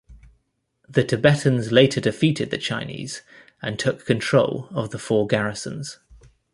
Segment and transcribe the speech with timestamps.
[0.89, 3.21] The Tibetans later defeated the Chinese
[3.61, 5.99] and took control of the Four Garrisons.